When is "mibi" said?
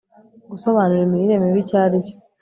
1.43-1.59